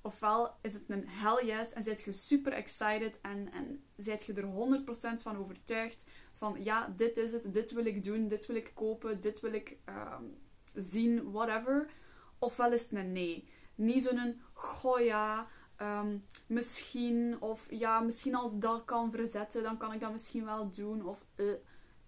ofwel 0.00 0.56
is 0.62 0.74
het 0.74 0.84
een 0.88 1.08
hell 1.08 1.46
yes 1.46 1.72
en 1.72 1.82
zijt 1.82 2.02
je 2.02 2.12
super 2.12 2.52
excited 2.52 3.20
en, 3.20 3.52
en 3.52 3.82
zijt 3.96 4.24
je 4.24 4.32
er 4.32 4.80
100% 5.18 5.22
van 5.22 5.36
overtuigd 5.36 6.04
van 6.32 6.56
ja, 6.64 6.92
dit 6.96 7.16
is 7.16 7.32
het, 7.32 7.52
dit 7.52 7.72
wil 7.72 7.84
ik 7.84 8.04
doen, 8.04 8.28
dit 8.28 8.46
wil 8.46 8.56
ik 8.56 8.70
kopen, 8.74 9.20
dit 9.20 9.40
wil 9.40 9.52
ik 9.52 9.76
um, 9.88 10.38
zien, 10.74 11.30
whatever. 11.30 11.90
Ofwel 12.38 12.72
is 12.72 12.82
het 12.82 12.92
een 12.92 13.12
nee. 13.12 13.48
Niet 13.74 14.02
zo'n 14.02 14.40
goh 14.52 15.00
ja, 15.00 15.46
um, 15.82 16.24
misschien, 16.46 17.36
of 17.40 17.66
ja, 17.70 18.00
misschien 18.00 18.34
als 18.34 18.58
dat 18.58 18.84
kan 18.84 19.10
verzetten, 19.10 19.62
dan 19.62 19.76
kan 19.76 19.92
ik 19.92 20.00
dat 20.00 20.12
misschien 20.12 20.44
wel 20.44 20.70
doen. 20.70 21.06
Of 21.06 21.24
uh, 21.36 21.52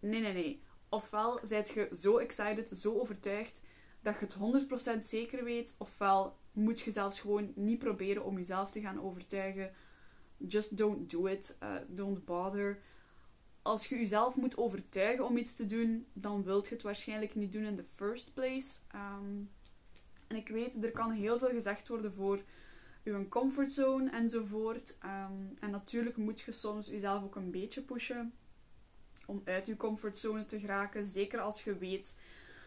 nee, 0.00 0.20
nee, 0.20 0.32
nee. 0.32 0.62
Ofwel 0.88 1.40
zijt 1.42 1.68
je 1.68 1.88
zo 1.92 2.18
excited, 2.18 2.78
zo 2.78 2.98
overtuigd 2.98 3.60
dat 4.02 4.14
je 4.18 4.26
het 4.26 4.98
100% 4.98 5.04
zeker 5.04 5.44
weet, 5.44 5.74
ofwel 5.78 6.38
moet 6.52 6.80
je 6.80 6.90
zelfs 6.90 7.20
gewoon 7.20 7.52
niet 7.54 7.78
proberen 7.78 8.24
om 8.24 8.36
jezelf 8.36 8.70
te 8.70 8.80
gaan 8.80 9.02
overtuigen. 9.02 9.72
Just 10.36 10.76
don't 10.76 11.10
do 11.10 11.26
it. 11.26 11.58
Uh, 11.62 11.74
don't 11.88 12.24
bother. 12.24 12.82
Als 13.62 13.86
je 13.86 13.96
jezelf 13.96 14.36
moet 14.36 14.56
overtuigen 14.56 15.24
om 15.24 15.36
iets 15.36 15.56
te 15.56 15.66
doen, 15.66 16.06
dan 16.12 16.42
wilt 16.42 16.68
je 16.68 16.74
het 16.74 16.82
waarschijnlijk 16.82 17.34
niet 17.34 17.52
doen 17.52 17.64
in 17.64 17.76
the 17.76 17.84
first 17.84 18.34
place. 18.34 18.78
Um, 18.94 19.50
en 20.26 20.36
ik 20.36 20.48
weet, 20.48 20.84
er 20.84 20.90
kan 20.90 21.10
heel 21.10 21.38
veel 21.38 21.48
gezegd 21.48 21.88
worden 21.88 22.12
voor 22.12 22.42
je 23.02 23.28
comfortzone 23.28 24.10
enzovoort. 24.10 24.98
Um, 25.04 25.54
en 25.60 25.70
natuurlijk 25.70 26.16
moet 26.16 26.40
je 26.40 26.52
soms 26.52 26.86
jezelf 26.86 27.22
ook 27.22 27.36
een 27.36 27.50
beetje 27.50 27.82
pushen 27.82 28.32
om 29.26 29.42
uit 29.44 29.66
je 29.66 29.76
comfortzone 29.76 30.44
te 30.44 30.60
geraken. 30.60 31.04
Zeker 31.04 31.40
als 31.40 31.64
je 31.64 31.78
weet 31.78 32.18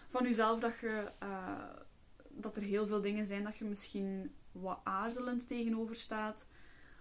van 0.08 0.24
jezelf 0.24 0.60
dat, 0.60 0.80
je, 0.80 1.12
uh, 1.24 1.64
dat 2.30 2.56
er 2.56 2.64
heel 2.64 2.88
veel 2.88 3.02
dingen 3.02 3.28
zijn 3.28 3.44
dat 3.44 3.58
je 3.58 3.66
misschien 3.66 4.36
wat 4.52 4.80
aarzelend 4.84 5.48
tegenover 5.48 5.96
staat. 5.96 6.46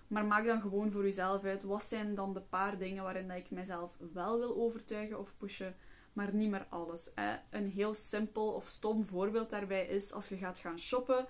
Maar 0.07 0.25
maak 0.25 0.47
dan 0.47 0.61
gewoon 0.61 0.91
voor 0.91 1.03
jezelf 1.03 1.45
uit. 1.45 1.63
Wat 1.63 1.85
zijn 1.85 2.15
dan 2.15 2.33
de 2.33 2.41
paar 2.41 2.79
dingen 2.79 3.03
waarin 3.03 3.31
ik 3.31 3.51
mezelf 3.51 3.99
wel 4.13 4.39
wil 4.39 4.57
overtuigen 4.57 5.19
of 5.19 5.37
pushen, 5.37 5.77
maar 6.13 6.35
niet 6.35 6.51
meer 6.51 6.67
alles. 6.69 7.11
Hè? 7.15 7.37
Een 7.51 7.69
heel 7.69 7.95
simpel 7.95 8.53
of 8.53 8.69
stom 8.69 9.03
voorbeeld 9.03 9.51
daarbij 9.51 9.87
is 9.87 10.13
als 10.13 10.29
je 10.29 10.37
gaat 10.37 10.59
gaan 10.59 10.79
shoppen. 10.79 11.27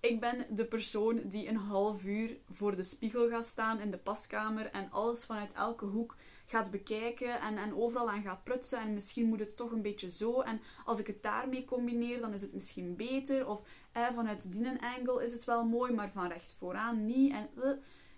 Ik 0.00 0.20
ben 0.20 0.46
de 0.50 0.64
persoon 0.64 1.22
die 1.24 1.48
een 1.48 1.56
half 1.56 2.04
uur 2.04 2.36
voor 2.50 2.76
de 2.76 2.82
spiegel 2.82 3.28
gaat 3.28 3.46
staan 3.46 3.80
in 3.80 3.90
de 3.90 3.98
paskamer 3.98 4.70
en 4.70 4.90
alles 4.90 5.24
vanuit 5.24 5.52
elke 5.52 5.84
hoek 5.84 6.16
gaat 6.46 6.70
bekijken 6.70 7.40
en, 7.40 7.58
en 7.58 7.74
overal 7.74 8.10
aan 8.10 8.22
gaat 8.22 8.44
prutsen. 8.44 8.80
En 8.80 8.94
misschien 8.94 9.28
moet 9.28 9.40
het 9.40 9.56
toch 9.56 9.70
een 9.70 9.82
beetje 9.82 10.10
zo. 10.10 10.40
En 10.40 10.60
als 10.84 10.98
ik 10.98 11.06
het 11.06 11.22
daarmee 11.22 11.64
combineer, 11.64 12.20
dan 12.20 12.32
is 12.32 12.42
het 12.42 12.54
misschien 12.54 12.96
beter. 12.96 13.48
Of 13.48 13.62
eh, 13.92 14.12
vanuit 14.12 14.52
die 14.52 14.82
angle 14.82 15.24
is 15.24 15.32
het 15.32 15.44
wel 15.44 15.64
mooi, 15.64 15.92
maar 15.92 16.10
van 16.10 16.28
recht 16.28 16.54
vooraan 16.58 17.04
niet. 17.04 17.32
En, 17.32 17.48
uh, 17.56 17.64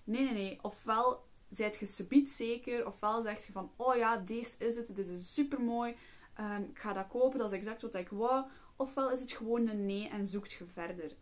nee, 0.05 0.25
nee, 0.25 0.33
nee. 0.33 0.59
Ofwel 0.63 1.27
zijt 1.51 1.77
je 1.77 1.87
subiet 1.87 2.31
zeker, 2.31 2.87
ofwel 2.87 3.23
zeg 3.23 3.47
je 3.47 3.53
van, 3.53 3.71
oh 3.77 3.97
ja, 3.97 4.17
deze 4.17 4.65
is 4.65 4.77
het, 4.77 4.97
dit 4.97 5.09
is 5.09 5.35
super 5.35 5.61
mooi. 5.61 5.97
Um, 6.41 6.63
ik 6.63 6.79
ga 6.79 6.93
dat 6.93 7.09
kopen, 7.09 7.39
dat 7.39 7.53
is 7.53 7.59
exact 7.59 7.83
wat 7.83 7.95
ik 7.95 8.09
wou. 8.09 8.45
Ofwel 8.77 9.11
is 9.11 9.21
het 9.21 9.33
gewoon 9.33 9.69
een 9.69 9.87
nee 9.87 10.09
en 10.09 10.27
zoekt 10.27 10.53
je 10.53 10.65
verder. 10.65 11.17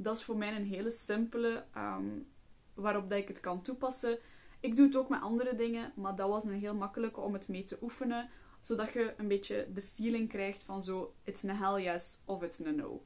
Dat 0.00 0.16
is 0.16 0.24
voor 0.24 0.36
mij 0.36 0.56
een 0.56 0.66
hele 0.66 0.90
simpele 0.90 1.64
um, 1.76 2.26
waarop 2.74 3.10
dat 3.10 3.18
ik 3.18 3.28
het 3.28 3.40
kan 3.40 3.62
toepassen. 3.62 4.18
Ik 4.60 4.76
doe 4.76 4.86
het 4.86 4.96
ook 4.96 5.08
met 5.08 5.20
andere 5.20 5.54
dingen, 5.54 5.92
maar 5.96 6.16
dat 6.16 6.28
was 6.28 6.44
een 6.44 6.58
heel 6.58 6.74
makkelijke 6.74 7.20
om 7.20 7.32
het 7.32 7.48
mee 7.48 7.64
te 7.64 7.78
oefenen, 7.82 8.28
zodat 8.60 8.92
je 8.92 9.14
een 9.16 9.28
beetje 9.28 9.68
de 9.74 9.82
feeling 9.82 10.28
krijgt 10.28 10.62
van 10.62 10.82
zo, 10.82 11.14
it's 11.24 11.42
een 11.42 11.56
hell 11.56 11.82
yes 11.82 12.20
of 12.24 12.42
it's 12.42 12.58
een 12.58 12.76
no. 12.76 13.02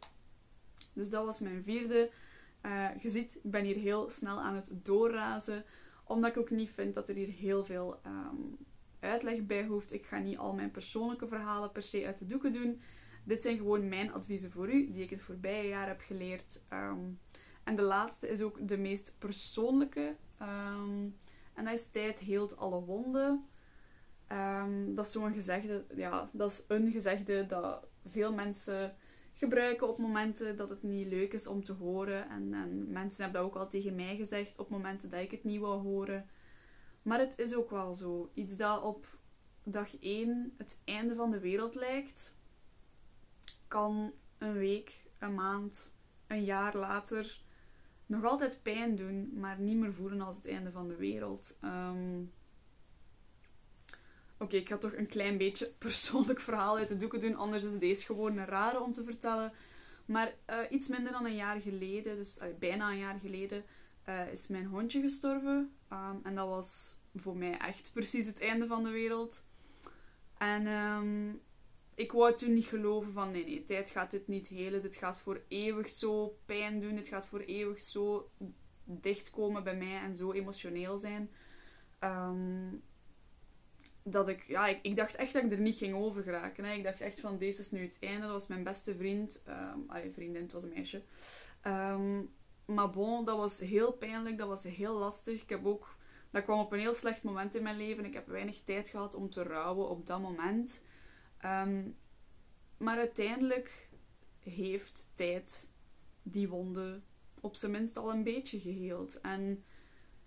Dus 0.93 1.11
dat 1.11 1.25
was 1.25 1.39
mijn 1.39 1.65
vierde. 1.65 2.11
Uh, 2.63 2.89
je 3.01 3.11
ziet, 3.11 3.35
ik 3.43 3.51
ben 3.51 3.65
hier 3.65 3.77
heel 3.77 4.11
snel 4.11 4.41
aan 4.41 4.55
het 4.55 4.71
doorrazen, 4.73 5.65
omdat 6.05 6.31
ik 6.31 6.37
ook 6.37 6.51
niet 6.51 6.71
vind 6.71 6.95
dat 6.95 7.09
er 7.09 7.15
hier 7.15 7.29
heel 7.33 7.65
veel 7.65 7.99
ehm, 8.03 8.37
uitleg 9.01 9.47
bij 9.47 9.65
hoeft. 9.65 9.93
Ik 9.93 10.07
ga 10.07 10.19
niet 10.19 10.39
al 10.39 10.53
mijn 10.53 10.71
persoonlijke 10.71 11.27
verhalen 11.27 11.73
per 11.73 11.83
se 11.83 12.07
uit 12.07 12.19
de 12.19 12.27
doeken 12.27 12.53
doen. 12.53 12.83
Dit 13.25 13.43
zijn 13.43 13.57
gewoon 13.57 13.89
mijn 13.89 14.13
adviezen 14.13 14.51
voor 14.51 14.73
u, 14.73 14.93
die 14.93 15.03
ik 15.03 15.11
het 15.11 15.21
voorbije 15.21 15.69
jaar 15.69 15.87
heb 15.87 16.01
geleerd. 16.01 16.63
Ehm, 16.69 17.01
en 17.65 17.77
de 17.77 17.83
laatste 17.83 18.29
is 18.29 18.41
ook 18.41 18.69
de 18.69 18.77
meest 18.77 19.15
persoonlijke. 19.19 20.17
Ehm, 20.39 21.09
en 21.55 21.65
dat 21.65 21.75
is 21.75 21.91
tijd 21.91 22.19
heelt 22.19 22.57
alle 22.57 22.81
wonden. 22.81 23.47
Um, 24.33 24.95
dat 24.95 25.07
is 25.07 25.13
zo'n 25.13 25.35
gezegde, 25.35 25.85
ja, 25.95 26.31
dat 26.33 26.51
is 26.51 26.65
een 26.69 26.91
gezegde 26.91 27.47
dat 27.47 27.87
veel 28.05 28.33
mensen 28.33 28.97
gebruiken 29.33 29.89
op 29.89 29.99
momenten 29.99 30.57
dat 30.57 30.69
het 30.69 30.83
niet 30.83 31.07
leuk 31.07 31.33
is 31.33 31.47
om 31.47 31.65
te 31.65 31.73
horen. 31.73 32.29
En, 32.29 32.55
en 32.55 32.93
mensen 32.93 33.23
hebben 33.23 33.41
dat 33.41 33.51
ook 33.51 33.57
al 33.57 33.69
tegen 33.69 33.95
mij 33.95 34.17
gezegd 34.17 34.59
op 34.59 34.69
momenten 34.69 35.09
dat 35.09 35.21
ik 35.21 35.31
het 35.31 35.45
niet 35.45 35.61
wou 35.61 35.83
horen. 35.83 36.29
Maar 37.03 37.19
het 37.19 37.39
is 37.39 37.55
ook 37.55 37.71
wel 37.71 37.95
zo. 37.95 38.31
Iets 38.35 38.57
dat 38.57 38.83
op 38.83 39.19
dag 39.63 40.01
1 40.01 40.55
het 40.59 40.81
einde 40.85 41.15
van 41.15 41.31
de 41.31 41.41
wereld 41.41 41.75
lijkt, 41.75 42.37
kan 43.73 44.13
een 44.39 44.53
week, 44.53 45.05
een 45.19 45.35
maand, 45.35 45.93
een 46.27 46.45
jaar 46.45 46.77
later 46.77 47.41
nog 48.07 48.25
altijd 48.25 48.63
pijn 48.63 48.97
doen, 48.97 49.31
maar 49.35 49.61
niet 49.61 49.77
meer 49.77 49.93
voelen 49.93 50.21
als 50.21 50.37
het 50.37 50.47
einde 50.47 50.71
van 50.71 50.89
de 50.89 50.97
wereld. 50.97 51.57
Ehm, 51.61 52.23
oké, 54.39 54.57
ik 54.57 54.69
ga 54.69 54.77
toch 54.77 54.95
een 54.95 55.07
klein 55.07 55.39
beetje 55.39 55.67
persoonlijk 55.87 56.41
verhaal 56.41 56.77
uit 56.77 56.89
de 56.89 56.97
doeken 56.97 57.21
doen, 57.21 57.37
anders 57.37 57.63
is 57.63 57.79
deze 57.79 58.05
gewoon 58.05 58.37
een 58.37 58.47
rare 58.47 58.81
om 58.81 58.93
te 58.93 59.05
vertellen. 59.05 59.53
Maar 60.05 60.35
uh, 60.51 60.57
iets 60.71 60.89
minder 60.89 61.13
dan 61.13 61.25
een 61.25 61.37
jaar 61.37 61.61
geleden, 61.61 62.17
dus 62.17 62.41
bijna 62.59 62.91
een 62.91 62.99
jaar 62.99 63.19
geleden, 63.19 63.65
uh, 64.09 64.33
is 64.33 64.49
mijn 64.49 64.67
hondje 64.67 65.01
gestorven. 65.01 65.77
Um, 65.93 66.21
en 66.23 66.35
dat 66.35 66.49
was 66.49 66.97
voor 67.15 67.37
mij 67.37 67.59
echt 67.59 67.91
precies 67.93 68.27
het 68.27 68.41
einde 68.41 68.67
van 68.67 68.83
de 68.83 68.91
wereld. 68.91 69.45
En 70.39 70.67
um, 70.67 71.41
ik 71.95 72.13
wou 72.13 72.37
toen 72.37 72.53
niet 72.53 72.67
geloven 72.67 73.13
van 73.13 73.31
nee, 73.31 73.45
nee, 73.45 73.63
tijd 73.63 73.91
gaat 73.91 74.11
dit 74.11 74.29
niet 74.29 74.49
helen. 74.49 74.81
Dit 74.81 74.97
gaat 74.97 75.19
voor 75.19 75.43
eeuwig 75.49 75.89
zo 75.89 76.39
pijn 76.47 76.81
doen. 76.81 76.95
Dit 76.95 77.09
gaat 77.09 77.27
voor 77.27 77.41
eeuwig 77.41 77.81
zo 77.81 78.31
dichtkomen 78.85 79.65
bij 79.65 79.77
mij 79.77 80.01
en 80.01 80.17
zo 80.17 80.33
emotioneel 80.33 80.99
zijn. 80.99 81.31
Um, 82.01 82.83
dat 84.03 84.29
ik, 84.29 84.43
ja, 84.43 84.67
ik, 84.83 84.97
dacht 84.97 85.17
echt 85.17 85.33
dat 85.33 85.43
ik 85.43 85.53
er 85.53 85.59
niet 85.59 85.77
ging 85.77 85.95
over 85.95 86.23
geraken. 86.23 86.65
Hè. 86.65 86.73
Ik 86.73 86.85
dacht 86.85 87.01
echt 87.01 87.21
van, 87.21 87.39
deze 87.39 87.61
is 87.61 87.71
nu 87.71 87.83
het 87.83 87.97
einde. 88.01 88.21
Dat 88.21 88.31
was 88.31 88.47
mijn 88.47 88.65
beste 88.65 88.97
vriend. 88.97 89.43
Um, 89.49 89.85
allee, 89.87 90.13
vriendin, 90.13 90.43
het 90.43 90.53
was 90.53 90.63
een 90.63 90.73
meisje. 90.75 91.03
Um, 91.67 92.31
maar 92.65 92.91
bon, 92.91 93.25
dat 93.25 93.37
was 93.37 93.59
heel 93.59 93.93
pijnlijk. 93.93 94.39
Dat 94.39 94.49
was 94.49 94.63
heel 94.63 94.99
lastig. 94.99 95.43
Ik 95.43 95.49
heb 95.49 95.67
ook... 95.67 95.97
Dat 96.31 96.45
kwam 96.45 96.59
op 96.59 96.73
een 96.73 96.79
heel 96.79 96.95
slecht 96.95 97.23
moment 97.23 97.55
in 97.55 97.63
mijn 97.63 97.77
leven. 97.77 98.05
Ik 98.05 98.15
heb 98.15 98.27
weinig 98.27 98.63
tijd 98.63 98.89
gehad 98.89 99.15
om 99.15 99.31
te 99.31 99.43
rouwen 99.43 99.89
op 99.89 100.07
dat 100.07 100.21
moment. 100.21 100.83
Um, 101.45 101.97
maar 102.77 102.99
uiteindelijk 102.99 103.89
heeft 104.39 105.11
tijd 105.15 105.71
die 106.23 106.49
wonden 106.49 107.05
op 107.41 107.55
zijn 107.55 107.73
minst 107.73 107.97
al 107.97 108.11
een 108.11 108.23
beetje 108.23 108.61
geheeld. 108.61 109.21
En 109.21 109.65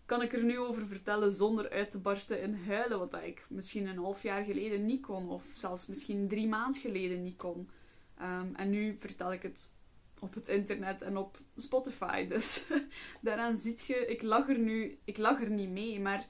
kan 0.05 0.21
ik 0.21 0.33
er 0.33 0.43
nu 0.43 0.59
over 0.59 0.87
vertellen 0.87 1.31
zonder 1.31 1.69
uit 1.69 1.91
te 1.91 1.99
barsten 1.99 2.41
in 2.41 2.55
huilen, 2.67 2.99
wat 2.99 3.13
ik 3.13 3.45
misschien 3.49 3.87
een 3.87 3.97
half 3.97 4.23
jaar 4.23 4.43
geleden 4.43 4.85
niet 4.85 5.01
kon, 5.01 5.29
of 5.29 5.51
zelfs 5.55 5.85
misschien 5.85 6.27
drie 6.27 6.47
maanden 6.47 6.81
geleden 6.81 7.23
niet 7.23 7.37
kon. 7.37 7.69
Um, 8.21 8.55
en 8.55 8.69
nu 8.69 8.95
vertel 8.99 9.33
ik 9.33 9.41
het 9.41 9.73
op 10.19 10.33
het 10.33 10.47
internet 10.47 11.01
en 11.01 11.17
op 11.17 11.39
Spotify. 11.55 12.25
Dus 12.25 12.65
daaraan 13.21 13.57
ziet 13.57 13.85
je, 13.85 13.95
ik 13.95 14.21
lach 14.21 14.49
er 14.49 14.59
nu, 14.59 14.99
ik 15.03 15.17
lach 15.17 15.41
er 15.41 15.49
niet 15.49 15.69
mee, 15.69 15.99
maar 15.99 16.27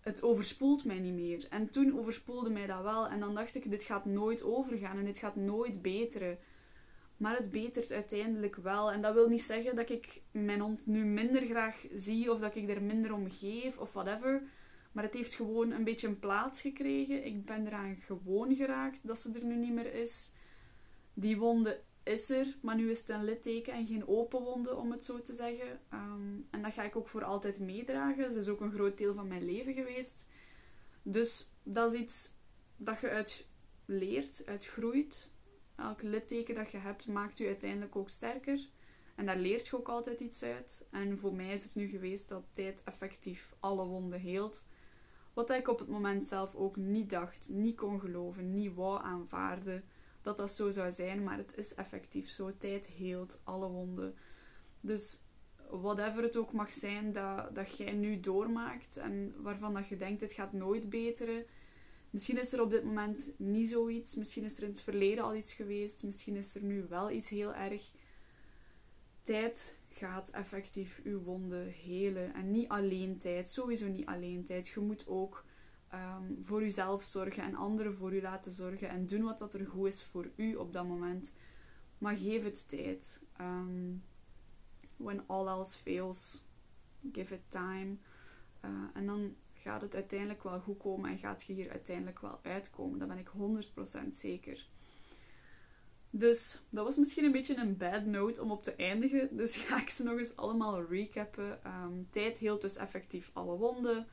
het 0.00 0.22
overspoelt 0.22 0.84
mij 0.84 0.98
niet 0.98 1.14
meer. 1.14 1.46
En 1.50 1.70
toen 1.70 1.98
overspoelde 1.98 2.50
mij 2.50 2.66
dat 2.66 2.82
wel. 2.82 3.08
En 3.08 3.20
dan 3.20 3.34
dacht 3.34 3.54
ik, 3.54 3.70
dit 3.70 3.82
gaat 3.82 4.04
nooit 4.04 4.42
overgaan 4.42 4.98
en 4.98 5.04
dit 5.04 5.18
gaat 5.18 5.36
nooit 5.36 5.82
beteren. 5.82 6.38
Maar 7.16 7.36
het 7.36 7.50
betert 7.50 7.92
uiteindelijk 7.92 8.56
wel. 8.56 8.92
En 8.92 9.02
dat 9.02 9.14
wil 9.14 9.28
niet 9.28 9.42
zeggen 9.42 9.76
dat 9.76 9.90
ik 9.90 10.22
mijn 10.30 10.60
hond 10.60 10.86
nu 10.86 11.04
minder 11.04 11.46
graag 11.46 11.86
zie 11.94 12.32
of 12.32 12.40
dat 12.40 12.56
ik 12.56 12.68
er 12.68 12.82
minder 12.82 13.12
om 13.12 13.30
geef 13.30 13.78
of 13.78 13.92
whatever. 13.92 14.42
Maar 14.92 15.04
het 15.04 15.14
heeft 15.14 15.34
gewoon 15.34 15.70
een 15.70 15.84
beetje 15.84 16.08
een 16.08 16.18
plaats 16.18 16.60
gekregen. 16.60 17.24
Ik 17.24 17.44
ben 17.44 17.66
eraan 17.66 17.96
gewoon 17.96 18.54
geraakt 18.54 19.06
dat 19.06 19.18
ze 19.18 19.32
er 19.32 19.44
nu 19.44 19.56
niet 19.56 19.72
meer 19.72 19.94
is. 19.94 20.32
Die 21.14 21.38
wonde 21.38 21.80
is 22.10 22.30
er, 22.30 22.56
maar 22.60 22.76
nu 22.76 22.90
is 22.90 22.98
het 22.98 23.08
een 23.08 23.24
litteken 23.24 23.72
en 23.72 23.86
geen 23.86 24.08
open 24.08 24.42
wonde, 24.42 24.76
om 24.76 24.90
het 24.90 25.04
zo 25.04 25.22
te 25.22 25.34
zeggen. 25.34 25.80
Ehm, 25.88 26.40
en 26.50 26.62
dat 26.62 26.72
ga 26.72 26.82
ik 26.82 26.96
ook 26.96 27.08
voor 27.08 27.24
altijd 27.24 27.58
meedragen. 27.58 28.32
Ze 28.32 28.38
is 28.38 28.48
ook 28.48 28.60
een 28.60 28.72
groot 28.72 28.98
deel 28.98 29.14
van 29.14 29.28
mijn 29.28 29.44
leven 29.44 29.72
geweest. 29.72 30.26
Dus 31.02 31.50
dat 31.62 31.92
is 31.92 32.00
iets 32.00 32.34
dat 32.76 33.00
je 33.00 33.08
uit 33.08 33.46
leert, 33.84 34.42
uit 34.46 34.66
groeit. 34.66 35.30
Elk 35.76 36.02
litteken 36.02 36.54
dat 36.54 36.70
je 36.70 36.78
hebt, 36.78 37.06
maakt 37.06 37.40
u 37.40 37.46
uiteindelijk 37.46 37.96
ook 37.96 38.08
sterker. 38.08 38.68
En 39.14 39.26
daar 39.26 39.38
leert 39.38 39.66
je 39.66 39.76
ook 39.76 39.88
altijd 39.88 40.20
iets 40.20 40.42
uit. 40.42 40.86
En 40.90 41.18
voor 41.18 41.34
mij 41.34 41.54
is 41.54 41.62
het 41.62 41.74
nu 41.74 41.88
geweest 41.88 42.28
dat 42.28 42.44
tijd 42.52 42.82
effectief 42.84 43.54
alle 43.60 43.84
wonden 43.84 44.20
heelt. 44.20 44.64
Wat 45.32 45.50
ik 45.50 45.68
op 45.68 45.78
het 45.78 45.88
moment 45.88 46.24
zelf 46.24 46.54
ook 46.54 46.76
niet 46.76 47.10
dacht, 47.10 47.48
niet 47.48 47.76
kon 47.76 48.00
geloven, 48.00 48.54
niet 48.54 48.74
wou 48.74 49.02
aanvaarden 49.02 49.84
dat 50.22 50.36
dat 50.36 50.52
zo 50.52 50.70
zou 50.70 50.92
zijn, 50.92 51.22
maar 51.22 51.36
het 51.36 51.56
is 51.56 51.74
effectief 51.74 52.28
zo. 52.28 52.56
Tijd 52.56 52.86
heelt 52.86 53.40
alle 53.44 53.68
wonden. 53.68 54.14
Dus 54.82 55.20
whatever 55.70 56.22
het 56.22 56.36
ook 56.36 56.52
mag 56.52 56.72
zijn 56.72 57.12
dat, 57.12 57.54
dat 57.54 57.76
jij 57.76 57.92
nu 57.92 58.20
doormaakt 58.20 58.96
en 58.96 59.34
waarvan 59.42 59.74
dat 59.74 59.88
je 59.88 59.96
denkt, 59.96 60.20
het 60.20 60.32
gaat 60.32 60.52
nooit 60.52 60.90
beteren. 60.90 61.44
Misschien 62.10 62.38
is 62.38 62.52
er 62.52 62.62
op 62.62 62.70
dit 62.70 62.84
moment 62.84 63.30
niet 63.36 63.68
zoiets. 63.68 64.14
Misschien 64.14 64.44
is 64.44 64.56
er 64.56 64.62
in 64.62 64.68
het 64.68 64.80
verleden 64.80 65.24
al 65.24 65.34
iets 65.34 65.52
geweest. 65.52 66.02
Misschien 66.02 66.36
is 66.36 66.54
er 66.54 66.62
nu 66.62 66.86
wel 66.88 67.10
iets 67.10 67.28
heel 67.28 67.54
erg. 67.54 67.92
Tijd 69.22 69.76
gaat 69.88 70.30
effectief 70.30 71.00
uw 71.04 71.22
wonden 71.22 71.66
helen. 71.66 72.34
En 72.34 72.50
niet 72.50 72.68
alleen 72.68 73.18
tijd. 73.18 73.50
Sowieso 73.50 73.86
niet 73.86 74.06
alleen 74.06 74.44
tijd. 74.44 74.68
Je 74.68 74.80
moet 74.80 75.06
ook 75.06 75.44
um, 75.94 76.36
voor 76.40 76.62
uzelf 76.62 77.02
zorgen 77.02 77.42
en 77.42 77.54
anderen 77.54 77.94
voor 77.94 78.14
u 78.14 78.22
laten 78.22 78.52
zorgen 78.52 78.88
en 78.88 79.06
doen 79.06 79.22
wat 79.22 79.38
dat 79.38 79.54
er 79.54 79.66
goed 79.66 79.86
is 79.86 80.04
voor 80.04 80.30
u 80.36 80.54
op 80.54 80.72
dat 80.72 80.86
moment. 80.86 81.32
Maar 81.98 82.16
geef 82.16 82.44
het 82.44 82.68
tijd. 82.68 83.22
Um, 83.40 84.02
when 84.96 85.26
all 85.26 85.46
else 85.46 85.78
fails, 85.78 86.44
give 87.12 87.34
it 87.34 87.42
time. 87.48 87.96
Uh, 88.64 88.70
en 88.94 89.06
dan 89.06 89.36
gaat 89.54 89.80
het 89.80 89.94
uiteindelijk 89.94 90.42
wel 90.42 90.60
goed 90.60 90.78
komen 90.78 91.10
en 91.10 91.18
gaat 91.18 91.42
je 91.42 91.52
hier 91.52 91.70
uiteindelijk 91.70 92.20
wel 92.20 92.40
uitkomen. 92.42 92.98
Daar 92.98 93.08
ben 93.08 93.18
ik 93.18 93.30
100% 94.04 94.08
zeker. 94.10 94.66
Dus 96.10 96.62
dat 96.70 96.84
was 96.84 96.96
misschien 96.96 97.24
een 97.24 97.32
beetje 97.32 97.56
een 97.56 97.76
bad 97.76 98.04
note 98.04 98.42
om 98.42 98.50
op 98.50 98.62
te 98.62 98.74
eindigen. 98.74 99.36
Dus 99.36 99.56
ga 99.62 99.80
ik 99.80 99.90
ze 99.90 100.02
nog 100.02 100.18
eens 100.18 100.36
allemaal 100.36 100.84
recappen. 100.84 101.60
Um, 101.66 102.06
tijd 102.10 102.38
heelt 102.38 102.60
dus 102.60 102.76
effectief 102.76 103.30
alle 103.32 103.56
wonden. 103.56 104.06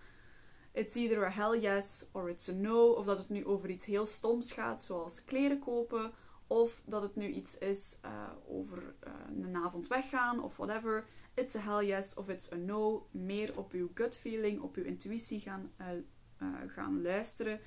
It's 0.78 0.96
either 0.96 1.26
a 1.26 1.32
hell 1.32 1.56
yes 1.56 2.06
or 2.14 2.30
it's 2.30 2.50
a 2.50 2.54
no. 2.54 2.92
Of 2.92 3.06
dat 3.06 3.18
het 3.18 3.30
nu 3.30 3.46
over 3.46 3.70
iets 3.70 3.86
heel 3.86 4.06
stoms 4.06 4.52
gaat, 4.52 4.84
zoals 4.84 5.24
kleren 5.24 5.60
kopen. 5.60 6.12
Of 6.48 6.82
dat 6.86 7.02
het 7.02 7.16
nu 7.16 7.28
iets 7.28 7.58
is 7.58 8.00
uh, 8.06 8.12
over 8.48 8.96
uh, 9.08 9.14
een 9.44 9.56
avond 9.56 9.88
weggaan 9.88 10.44
of 10.44 10.58
whatever. 10.58 11.06
It's 11.34 11.56
a 11.56 11.60
hell 11.60 11.86
yes 11.86 12.14
of 12.14 12.30
it's 12.30 12.52
a 12.52 12.56
no. 12.56 13.08
Meer 13.12 13.58
op 13.58 13.72
uw 13.72 13.90
gut 13.94 14.18
feeling, 14.18 14.62
op 14.62 14.76
uw 14.76 14.84
intuïtie 14.84 15.40
gaan, 15.40 15.72
uh, 15.82 16.48
gaan 16.68 17.02
luisteren. 17.02 17.60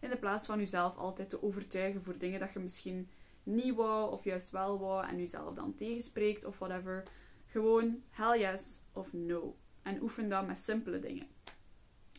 In 0.00 0.10
de 0.10 0.18
plaats 0.18 0.46
van 0.46 0.60
uzelf 0.60 0.96
altijd 0.96 1.28
te 1.28 1.42
overtuigen 1.42 2.02
voor 2.02 2.18
dingen 2.18 2.40
dat 2.40 2.52
je 2.52 2.58
misschien 2.58 3.08
niet 3.42 3.74
wou 3.74 4.12
of 4.12 4.24
juist 4.24 4.50
wel 4.50 4.78
wou 4.78 5.06
en 5.06 5.20
uzelf 5.20 5.54
dan 5.54 5.74
tegenspreekt 5.74 6.44
of 6.44 6.58
whatever. 6.58 7.02
Gewoon 7.46 8.02
hell 8.10 8.40
yes 8.40 8.80
of 8.92 9.12
no. 9.12 9.56
En 9.82 10.02
oefen 10.02 10.28
dat 10.28 10.46
met 10.46 10.58
simpele 10.58 10.98
dingen 10.98 11.35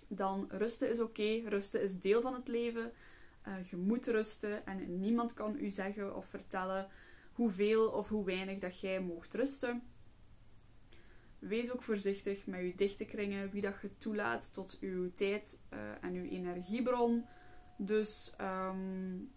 dan 0.07 0.45
rusten 0.49 0.89
is 0.89 0.99
oké. 0.99 1.41
Rusten 1.45 1.81
is 1.81 1.99
deel 1.99 2.21
van 2.21 2.33
het 2.33 2.47
leven. 2.47 2.91
Uh, 3.47 3.63
je 3.63 3.77
moet 3.77 4.07
rusten 4.07 4.65
en 4.65 4.99
niemand 4.99 5.33
kan 5.33 5.55
u 5.59 5.69
zeggen 5.69 6.15
of 6.15 6.25
vertellen 6.25 6.87
hoeveel 7.33 7.89
of 7.89 8.09
hoe 8.09 8.25
weinig 8.25 8.59
dat 8.59 8.79
jij 8.79 8.99
mocht 8.99 9.33
rusten. 9.33 9.83
Wees 11.39 11.71
ook 11.71 11.83
voorzichtig 11.83 12.45
met 12.45 12.59
uw 12.59 12.75
dichte 12.75 13.05
kringen, 13.05 13.49
wie 13.49 13.61
dat 13.61 13.81
je 13.81 13.97
toelaat 13.97 14.53
tot 14.53 14.77
uw 14.79 15.11
tijd 15.11 15.59
uh, 15.73 15.79
en 16.01 16.13
uw 16.13 16.29
energiebron. 16.29 17.25
Dus 17.77 18.33
um, 18.41 19.31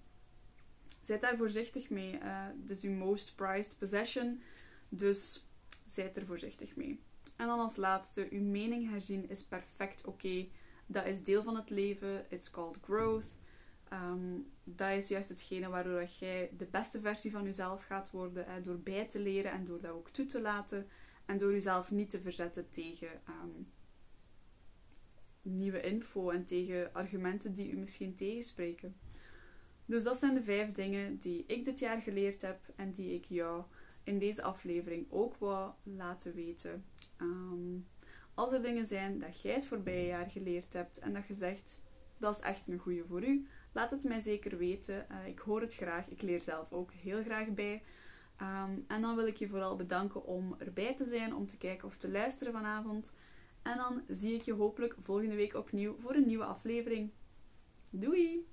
zijt 1.03 1.21
daar 1.21 1.37
voorzichtig 1.37 1.91
mee. 1.91 2.19
Uh, 2.19 2.47
dit 2.57 2.77
is 2.77 2.83
uw 2.83 2.97
most 2.97 3.35
prized 3.35 3.79
possession. 3.79 4.43
Dus 4.89 5.49
zijt 5.87 6.17
er 6.17 6.27
voorzichtig 6.27 6.77
mee. 6.77 7.01
En 7.37 7.47
dan 7.47 7.59
als 7.59 7.77
laatste, 7.77 8.27
uw 8.31 8.43
mening 8.43 8.91
herzien 8.91 9.29
is 9.29 9.45
perfect 9.45 10.05
oké. 10.05 10.49
Dat 10.91 11.07
is 11.07 11.23
deel 11.23 11.43
van 11.43 11.57
het 11.57 11.71
leven. 11.71 12.27
It's 12.29 12.51
called 12.51 12.79
growth. 12.83 13.39
Ehm, 13.89 14.39
dat 14.65 14.91
is 14.91 15.09
juist 15.09 15.29
hetgene 15.29 15.69
waardoor 15.69 16.05
jij 16.05 16.51
de 16.57 16.67
beste 16.67 17.01
versie 17.01 17.31
van 17.31 17.45
jezelf 17.45 17.85
gaat 17.85 18.11
worden. 18.11 18.45
Hè, 18.47 18.61
door 18.61 18.79
bij 18.79 19.09
te 19.09 19.21
leren 19.21 19.51
en 19.51 19.65
door 19.65 19.81
dat 19.81 19.91
ook 19.91 20.11
toe 20.11 20.27
te 20.27 20.41
laten. 20.41 20.87
En 21.27 21.39
door 21.39 21.53
jezelf 21.53 21.91
niet 21.91 22.11
te 22.11 22.21
verzetten 22.21 22.71
tegen 22.71 23.09
ehm, 23.25 23.63
nieuwe 25.43 25.81
info 25.81 26.31
en 26.31 26.45
tegen 26.45 26.95
argumenten 26.95 27.55
die 27.55 27.71
u 27.71 27.77
misschien 27.77 28.15
tegenspreken. 28.15 28.97
Dus 29.85 30.03
dat 30.03 30.19
zijn 30.19 30.35
de 30.35 30.43
vijf 30.43 30.73
dingen 30.73 31.17
die 31.17 31.45
ik 31.47 31.65
dit 31.65 31.79
jaar 31.79 32.01
geleerd 32.01 32.43
heb 32.43 32.61
en 32.77 32.91
die 32.91 33.15
ik 33.15 33.25
jou 33.25 33.65
in 34.05 34.19
deze 34.19 34.43
aflevering 34.43 35.07
ook 35.11 35.37
wou 35.37 35.73
laten 35.83 36.35
weten. 36.35 36.85
Ehm, 37.17 37.79
als 38.41 38.53
er 38.53 38.63
dingen 38.63 38.87
zijn 38.87 39.19
dat 39.19 39.41
jij 39.41 39.55
het 39.55 39.67
voorbije 39.67 40.07
jaar 40.07 40.31
geleerd 40.31 40.73
hebt 40.73 40.99
en 40.99 41.13
dat 41.13 41.27
je 41.27 41.35
zegt 41.35 41.81
dat 42.19 42.37
is 42.37 42.41
echt 42.43 42.63
een 42.69 42.79
goede 42.79 43.05
voor 43.05 43.25
u, 43.25 43.47
laat 43.73 43.91
het 43.91 44.05
mij 44.05 44.21
zeker 44.21 44.59
weten. 44.59 45.07
Uh, 45.11 45.27
ik 45.27 45.39
hoor 45.39 45.61
het 45.61 45.75
graag. 45.75 46.09
Ik 46.09 46.23
leer 46.23 46.41
zelf 46.41 46.73
ook 46.73 46.93
heel 46.93 47.23
graag 47.23 47.49
bij. 47.49 47.83
Ehm, 48.37 48.71
en 48.87 49.01
dan 49.01 49.17
wil 49.17 49.27
ik 49.27 49.37
je 49.37 49.49
vooral 49.49 49.77
bedanken 49.77 50.25
om 50.25 50.55
erbij 50.59 50.95
te 50.95 51.05
zijn, 51.05 51.35
om 51.35 51.47
te 51.47 51.57
kijken 51.57 51.89
of 51.89 51.97
te 51.97 52.11
luisteren 52.11 52.53
vanavond. 52.53 53.13
En 53.63 53.77
dan 53.77 54.03
zie 54.09 54.35
ik 54.35 54.43
je 54.43 54.53
hopelijk 54.53 54.95
volgende 54.99 55.35
week 55.35 55.55
opnieuw 55.55 55.97
voor 55.99 56.15
een 56.15 56.27
nieuwe 56.27 56.45
aflevering. 56.45 57.11
Doei! 57.93 58.50